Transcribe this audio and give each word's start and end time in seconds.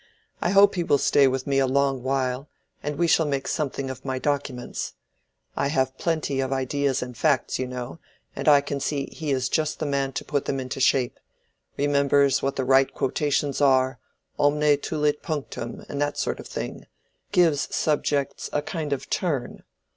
"I 0.41 0.49
hope 0.49 0.73
he 0.73 0.83
will 0.83 0.97
stay 0.97 1.27
with 1.27 1.45
me 1.45 1.59
a 1.59 1.67
long 1.67 2.01
while 2.01 2.49
and 2.81 2.97
we 2.97 3.05
shall 3.05 3.27
make 3.27 3.47
something 3.47 3.91
of 3.91 4.03
my 4.03 4.17
documents. 4.17 4.95
I 5.55 5.67
have 5.67 5.95
plenty 5.99 6.39
of 6.39 6.51
ideas 6.51 7.03
and 7.03 7.15
facts, 7.15 7.59
you 7.59 7.67
know, 7.67 7.99
and 8.35 8.47
I 8.47 8.61
can 8.61 8.79
see 8.79 9.09
he 9.11 9.29
is 9.29 9.47
just 9.47 9.77
the 9.77 9.85
man 9.85 10.11
to 10.13 10.25
put 10.25 10.45
them 10.45 10.59
into 10.59 10.79
shape—remembers 10.79 12.41
what 12.41 12.55
the 12.55 12.65
right 12.65 12.91
quotations 12.91 13.61
are, 13.61 13.99
omne 14.39 14.75
tulit 14.77 15.21
punctum, 15.21 15.85
and 15.87 16.01
that 16.01 16.17
sort 16.17 16.39
of 16.39 16.47
thing—gives 16.47 17.67
subjects 17.75 18.49
a 18.51 18.63
kind 18.63 18.93
of 18.93 19.07
turn. 19.07 19.61